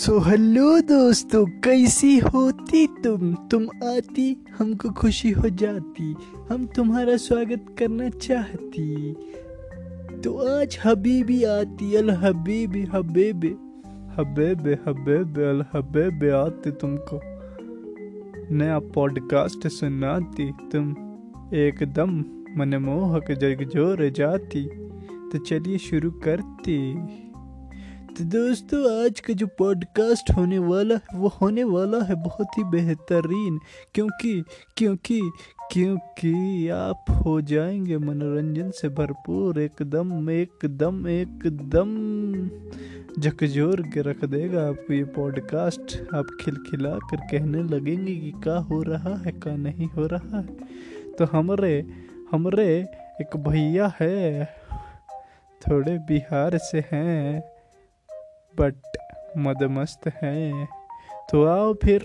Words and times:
So 0.00 0.18
hello 0.18 0.80
दोस्तों, 0.80 1.46
कैसी 1.46 2.18
होती 2.18 2.86
तुम? 2.86 3.34
तुम 3.34 3.62
आती, 3.64 4.44
हमको 4.58 4.90
खुशी 4.90 5.30
हो 5.30 5.48
जाती, 5.48 6.14
हम 6.50 6.66
तुम्हारा 6.66 7.16
स्वागत 7.16 7.76
करना 7.78 8.08
चाहती। 8.08 9.12
तो 10.24 10.60
आज 10.60 10.78
हबीबी 10.84 11.44
आती, 11.44 11.94
अल 11.94 12.10
हबीबी, 12.10 12.82
हबेबे 12.82 13.48
हबेबे 14.16 14.78
हबेबे, 14.88 15.42
अल 15.42 15.64
हबेबे 15.72 16.30
आती 16.30 16.70
तुमको। 16.70 17.20
नया 18.54 18.78
पॉडकास्ट 18.78 19.68
सुनाती, 19.68 20.52
तुम 20.72 20.90
एकदम 21.54 22.24
मनमोहक, 22.56 23.32
जगजोर 23.32 24.10
जाती। 24.10 24.64
तो 25.32 25.38
चलिए 25.38 25.78
शुरू 25.78 26.10
करती। 26.10 26.94
दोस्तों, 28.20 29.04
आज 29.04 29.20
का 29.20 29.32
जो 29.32 29.46
पॉडकास्ट 29.46 30.30
होने 30.30 30.58
वाला 30.58 30.94
है 30.94 31.18
वो 31.18 31.28
होने 31.28 31.64
वाला 31.64 32.02
है 32.04 32.14
बहुत 32.14 32.58
ही 32.58 32.64
बेहतरीन, 32.64 33.58
क्योंकि 33.94 34.44
क्योंकि 34.76 35.20
क्योंकि 35.72 36.68
आप 36.68 37.04
हो 37.24 37.40
जाएँगे 37.40 37.98
मनोरंजन 37.98 38.70
से 38.70 38.88
भरपूर, 38.88 39.60
एकदम 39.60 40.30
एकदम 40.30 41.08
एकदम। 41.08 42.50
झकझोर 43.20 43.82
के 43.82 44.02
रख 44.02 44.24
देगा 44.24 44.68
आपको 44.68 44.92
ये 44.92 45.04
पॉडकास्ट 45.04 46.14
आप 46.14 46.26
खिलखिला 46.40 46.90
कर 46.90 47.16
कहने 47.16 47.62
लगेंगे 47.62 48.16
कि 48.16 48.30
क्या 48.30 48.56
हो 48.56 48.82
रहा 48.82 49.14
है, 49.16 49.32
क्या 49.32 49.56
नहीं 49.56 49.86
हो 49.86 50.06
रहा 50.06 50.40
है। 50.40 50.56
तो 51.18 51.24
हमरे 51.24 51.86
हमरे 52.30 52.68
एक 53.20 53.36
भैया 53.36 53.92
है, 54.00 54.44
थोड़े 55.62 55.98
बिहार 55.98 56.58
से 56.58 56.84
हैं। 56.92 57.59
बट 58.58 58.74
मदमस्त 59.38 60.08
हैं। 60.22 60.68
तो 61.32 61.44
आओ 61.44 61.74
फिर 61.74 62.04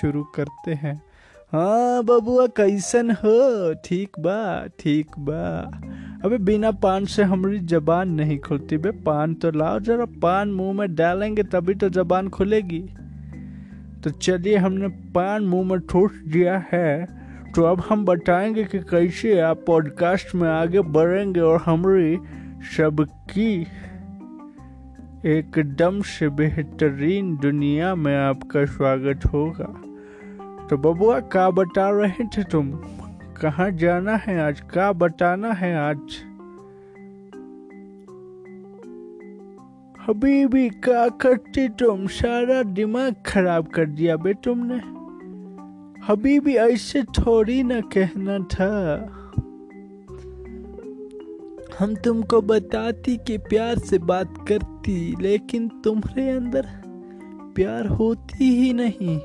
शुरू 0.00 0.24
करते 0.24 0.74
हैं। 0.74 1.02
हाँ 1.52 2.02
बबुआ 2.02 2.46
कैसन 2.46 3.10
हो? 3.10 3.74
ठीक 3.74 4.18
बा 4.18 4.66
ठीक 4.78 5.10
बा। 5.18 5.70
अबे, 6.24 6.38
बिना 6.38 6.70
पान 6.70 7.04
से 7.04 7.22
हमारी 7.22 7.58
जबान 7.58 8.08
नहीं 8.08 8.38
खुलती 8.38 8.76
बे। 8.76 8.90
पान 8.90 9.34
तो 9.34 9.50
लाओ, 9.50 9.80
जरा 9.80 10.04
पान 10.04 10.48
मुँह 10.48 10.72
में 10.72 10.94
डालेंगे, 10.94 11.42
तभी 11.42 11.74
तो 11.74 11.88
जबान 11.88 12.28
खुलेगी। 12.28 12.88
तो 14.04 14.10
चलिए, 14.10 14.56
हमने 14.56 14.88
पान 14.88 15.42
मुँह 15.42 15.68
में 15.68 15.80
ठूस 15.80 16.12
दिया 16.12 16.64
है। 16.72 17.06
तो 17.54 17.62
अब 17.62 17.82
हम 17.88 18.04
बताएँगे 18.04 18.64
कि 18.64 18.78
कैसे 18.78 19.40
आप 19.40 19.64
पॉडकास्ट 19.66 20.34
में 20.34 20.48
आगे 20.48 20.80
बढ़ेंगे 20.80 21.40
और 21.40 21.62
हमारी 21.66 22.18
सबकी 22.76 23.66
एकदम 25.26 26.00
से 26.00 26.28
बेहतरीन 26.28 27.36
दुनिया 27.36 27.94
में 27.94 28.16
आपका 28.16 28.64
स्वागत 28.64 29.26
होगा। 29.26 29.82
तो 30.66 30.76
बबुआ 30.76 31.20
क्या 31.20 31.50
बता 31.50 31.90
रहे 31.90 32.24
थे 32.24 32.44
तुम? 32.44 32.72
कहाँ 33.42 33.70
जाना 33.70 34.16
है 34.16 34.40
आज? 34.40 34.60
क्या 34.60 34.92
बताना 34.92 35.52
है 35.52 35.76
आज? 35.76 35.98
हबीबी 40.08 40.68
क्या 40.68 41.08
करती 41.08 41.68
तुम? 41.68 42.06
सारा 42.06 42.62
दिमाग 42.62 43.14
खराब 43.26 43.66
कर 43.66 43.86
दिया 43.86 44.16
बे 44.16 44.34
तुमने। 44.34 44.76
हबीबी, 46.12 46.54
ऐसे 46.54 47.02
थोड़ी 47.02 47.62
ना 47.62 47.80
कहना 47.80 48.38
था। 48.38 48.96
हम 51.78 51.94
तुमको 51.94 52.40
बताती 52.42 53.16
कि 53.26 53.36
प्यार 53.40 53.78
से 53.78 53.98
बात 54.00 54.34
करती, 54.48 55.14
लेकिन 55.20 55.68
तुम्हारे 55.84 56.28
अंदर 56.30 56.66
प्यार 57.56 57.86
होती 57.88 58.48
ही 58.56 58.72
नहीं। 58.72 59.18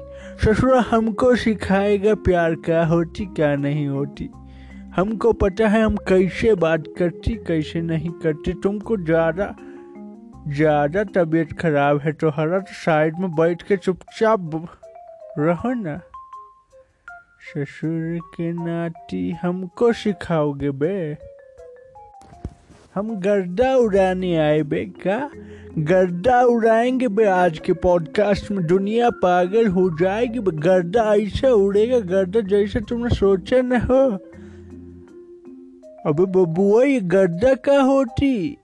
ससुर, 0.43 0.75
हमको 0.81 1.35
सिखाएगा 1.35 2.15
प्यार 2.25 2.55
क्या 2.65 2.85
होती, 2.85 3.25
क्या 3.25 3.55
नहीं 3.55 3.87
होती। 3.87 4.29
हमको 4.95 5.33
पता 5.33 5.67
है 5.67 5.83
हम 5.83 5.95
कैसे 6.07 6.53
बात 6.55 6.83
करती, 6.97 7.35
कैसे 7.47 7.81
नहीं 7.81 8.11
करती। 8.23 8.53
तुमको 8.63 8.97
ज़्यादा 8.97 9.55
ज़्यादा 10.47 11.03
तबीयत 11.15 11.51
खराब 11.59 11.99
है 12.01 12.11
तो 12.11 12.29
हरा 12.29 12.59
साइड 12.75 13.19
में 13.19 13.31
बैठ 13.35 13.61
के 13.61 13.77
चुपचाप 13.77 14.51
रहो 15.37 15.73
ना। 15.75 15.99
ससुर 17.47 18.19
के 18.33 18.51
नाती 18.55 19.29
हमको 19.41 19.91
सिखाओगे 19.93 20.71
बे। 20.73 21.17
हम 22.99 23.19
गर्दा 23.19 23.75
उड़ाने 23.75 24.37
आए 24.37 24.63
बे 24.63 24.85
का। 24.85 25.31
गर्दा 25.77 26.41
उड़ाएँगे 26.41 27.07
बे, 27.07 27.25
आज 27.25 27.59
के 27.59 27.73
पॉडकास्ट 27.73 28.51
में 28.51 28.67
दुनिया 28.67 29.09
पागल 29.09 29.67
हो 29.67 29.89
जाएगी 29.89 30.39
बे। 30.39 30.51
गर्दा 30.51 31.15
ऐसा 31.15 31.49
उड़ेगा, 31.49 31.99
गर्दा 31.99 32.39
जैसे 32.39 32.79
तुमने 32.79 33.15
सोचा 33.15 33.61
न 33.61 33.75
हो। 33.75 34.11
अबे 36.05 36.25
बबुआ 36.25 36.83
ये 36.83 36.99
गर्दा 36.99 37.53
का 37.53 37.81
होती। 37.81 38.57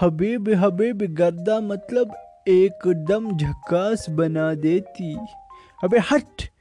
हबीब 0.00 0.48
हबीब 0.48 0.98
गर्दा 0.98 1.60
मतलब 1.60 2.14
एकदम 2.48 3.36
झकास 3.36 4.06
बना 4.10 4.54
देती। 4.54 5.16
अबे 5.84 5.98
हट। 5.98 6.53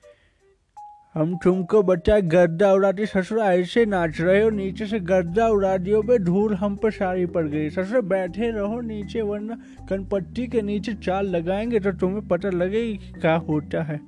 हम 1.16 1.36
तुमको 1.38 1.84
बच्चा 1.84 2.20
गर्दा 2.20 2.72
उड़ाते 2.74 3.06
ससुर 3.06 3.40
ऐसे 3.40 3.86
नाच 3.86 4.22
रहे 4.22 4.42
हो, 4.44 4.50
नीचे 4.50 4.86
से 4.86 5.00
गर्दा 5.00 5.48
उड़ा 5.48 5.78
दियो 5.78 6.02
बे 6.02 6.18
धूल 6.20 6.54
हम 6.54 6.76
पर 6.76 6.92
सारी 6.92 7.26
पड़ 7.26 7.48
गई। 7.48 7.70
ससुर 7.70 8.02
बैठे 8.02 8.50
रहो 8.52 8.80
नीचे, 8.82 9.22
वरना 9.22 9.58
कनपट्टी 9.90 10.48
के 10.48 10.62
नीचे 10.62 10.94
चाल 10.94 11.26
लगाएँगे 11.26 11.80
तो 11.80 11.92
तुम्हें 11.92 12.28
पता 12.28 12.50
लगेगी 12.50 12.98
कि 12.98 13.20
क्या 13.20 13.36
होता 13.36 13.84
है। 13.84 14.00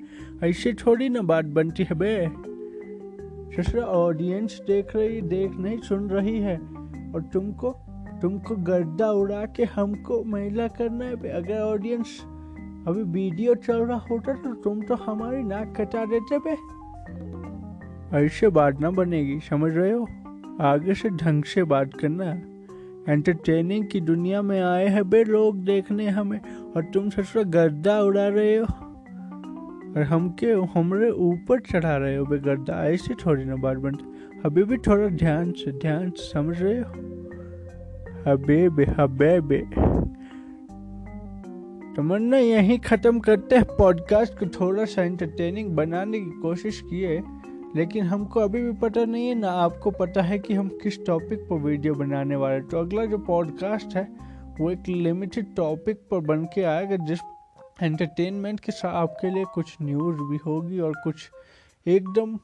ऐसे 0.43 0.73
थोड़ी 0.73 1.09
ना 1.09 1.21
बात 1.21 1.45
बनती 1.45 1.83
है 1.83 1.95
बे। 1.95 2.27
ससुर 3.55 3.81
ऑडियंस 3.81 4.61
देख 4.67 4.95
रही, 4.95 5.21
देख 5.21 5.51
नहीं, 5.57 5.77
सुन 5.79 6.09
रही 6.09 6.39
है। 6.39 6.57
और 7.15 7.29
तुमको 7.33 7.71
तुमको 8.21 8.55
गर्दा 8.55 9.11
उड़ा 9.11 9.45
के 9.45 9.63
हमको 9.63 10.23
महिला 10.23 10.67
करना 10.67 11.05
है 11.05 11.15
बे। 11.15 11.29
अगर 11.29 11.59
ऑडियंस 11.59 12.21
अभी 12.87 13.03
वीडियो 13.03 13.55
चल 13.55 13.85
रहा 13.85 13.97
होता 13.97 14.33
तो 14.33 14.53
तुम 14.53 14.81
तो 14.81 14.95
हमारी 14.95 15.43
नाक 15.43 15.73
कटा 15.77 16.05
देते 16.05 16.37
बे। 16.37 16.75
ऐसे 18.13 18.47
बात 18.47 18.81
ना 18.81 18.91
बनेगी, 18.91 19.39
समझ 19.39 19.73
रहे 19.73 19.91
हो? 19.91 20.07
आगे 20.61 20.93
से 20.93 21.09
ढंग 21.09 21.43
से 21.43 21.63
बात 21.63 21.93
करना 21.93 22.25
एंटरटेनिंग 23.13 23.85
की 23.85 24.01
दुनिया 24.01 24.41
में 24.41 24.61
आए 24.61 24.87
हैं 24.87 25.09
बे 25.09 25.23
लोग 25.23 25.65
देखने 25.65 26.09
हमें, 26.09 26.39
और 26.75 26.83
तुम 26.83 27.09
ससुर 27.09 27.43
गर्दा 27.43 28.01
उड़ा 28.01 28.27
रहे 28.27 28.57
हो? 28.57 28.65
और 29.95 30.01
हम 30.01 30.29
के 30.29 30.45
हमरे 30.45 31.11
ऊपर 31.11 31.59
चढ़ा 31.59 31.97
रहे 31.97 32.15
हो 32.15 32.25
बे 32.25 32.37
गर्दा, 32.37 32.85
ऐसे 32.85 33.13
थोड़ी 33.13 33.45
ना 33.45 33.55
बात 33.55 33.77
बनती 33.77 34.05
अभी 34.45 34.63
भी 34.63 34.77
थोड़ा 34.77 35.07
ध्यान 35.07 35.51
से 35.51 35.71
ध्यान 35.71 36.09
से 36.09 36.31
समझ 36.33 36.61
रहे 36.61 36.79
हो? 36.79 36.89
हबे 38.27 38.69
बे 38.69 38.83
हबे 38.83 39.41
बे। 39.41 39.65
तमन्ना 41.97 42.37
यहीं 42.37 42.79
ख़त्म 42.79 43.19
करते 43.19 43.55
हैं। 43.55 43.65
पॉडकास्ट 43.65 44.39
को 44.39 44.45
थोड़ा 44.45 44.85
सा 44.85 45.03
एंटरटेनिंग 45.03 45.75
बनाने 45.75 46.19
की 46.19 46.41
कोशिश 46.41 46.81
किए। 46.81 47.21
लेकिन 47.75 48.05
हमको 48.05 48.39
अभी 48.39 48.61
भी 48.61 48.71
पता 48.71 49.03
नहीं 49.05 49.27
है, 49.27 49.35
ना 49.35 49.51
आपको 49.51 49.91
पता 49.91 50.21
है 50.21 50.39
कि 50.39 50.53
हम 50.53 50.67
किस 50.83 51.05
टॉपिक 51.05 51.39
पर 51.39 51.55
वीडियो 51.55 51.93
बनाने 51.95 52.35
वाले 52.35 52.61
तो 52.61 52.79
अगला 52.79 53.05
जो 53.05 53.17
पॉडकास्ट 53.17 53.95
है, 53.95 54.07
वो 54.59 54.71
एक 54.71 54.87
लिमिटेड 54.87 55.55
टॉपिक 55.55 55.97
पर 56.11 56.19
बन 56.19 56.45
के 56.45 56.63
आएगा, 56.63 56.95
जिस 56.95 57.19
एंटरटेनमेंट 57.83 58.59
के 58.59 58.71
साथ 58.71 58.93
आपके 58.93 59.29
लिए 59.29 59.45
कुछ 59.45 59.75
न्यूज़ 59.81 60.21
भी 60.21 60.37
होगी 60.45 60.79
और 60.79 60.93
कुछ 61.03 61.29
एकदम 61.85 62.39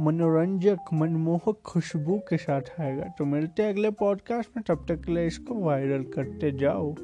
मनोरंजक, 0.00 0.92
मनमोहक 0.92 1.60
खुशबू 1.64 2.18
के 2.28 2.36
साथ 2.36 2.80
आएगा। 2.80 3.04
तो 3.18 3.24
मिलते 3.24 3.62
हैं 3.62 3.72
अगले 3.72 3.90
पॉडकास्ट 3.90 4.56
में, 4.56 4.62
तब 4.68 4.84
तक 4.88 5.04
के 5.04 5.12
लिए 5.12 5.26
इसको 5.26 5.54
वायरल 5.54 6.02
करते 6.14 6.50
जाओ। 6.52 6.94